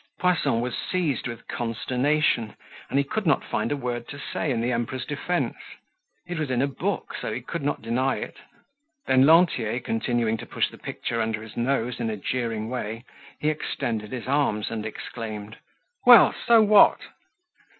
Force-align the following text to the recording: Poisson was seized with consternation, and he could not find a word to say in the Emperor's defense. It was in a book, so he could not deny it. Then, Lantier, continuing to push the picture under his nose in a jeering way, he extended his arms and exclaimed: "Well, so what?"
Poisson 0.19 0.61
was 0.61 0.75
seized 0.75 1.27
with 1.27 1.47
consternation, 1.47 2.55
and 2.89 2.97
he 2.97 3.03
could 3.03 3.27
not 3.27 3.43
find 3.43 3.71
a 3.71 3.77
word 3.77 4.07
to 4.07 4.17
say 4.17 4.49
in 4.49 4.59
the 4.59 4.71
Emperor's 4.71 5.05
defense. 5.05 5.53
It 6.25 6.39
was 6.39 6.49
in 6.49 6.59
a 6.59 6.65
book, 6.67 7.13
so 7.21 7.31
he 7.31 7.39
could 7.41 7.61
not 7.61 7.83
deny 7.83 8.15
it. 8.15 8.37
Then, 9.05 9.27
Lantier, 9.27 9.79
continuing 9.79 10.37
to 10.37 10.47
push 10.47 10.71
the 10.71 10.79
picture 10.79 11.21
under 11.21 11.43
his 11.43 11.55
nose 11.55 11.99
in 11.99 12.09
a 12.09 12.17
jeering 12.17 12.67
way, 12.67 13.05
he 13.39 13.49
extended 13.49 14.11
his 14.11 14.25
arms 14.25 14.71
and 14.71 14.87
exclaimed: 14.87 15.59
"Well, 16.03 16.33
so 16.47 16.63
what?" 16.63 16.97